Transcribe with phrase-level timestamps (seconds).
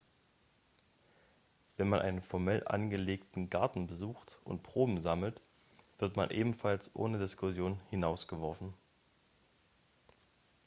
[1.77, 5.39] wenn man einen formell angelegten garten besucht und proben sammelt
[5.99, 8.73] wird man ebenfalls ohne diskussion hinausgeworfen